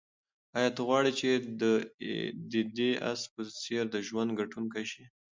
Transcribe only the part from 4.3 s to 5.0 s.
ګټونکی